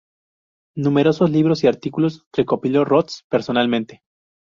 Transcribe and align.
Numerosos 0.75 1.29
libros 1.29 1.63
y 1.63 1.67
artículos 1.67 2.25
recopiló 2.33 2.83
Rost 2.85 3.19
personalmente. 3.29 4.01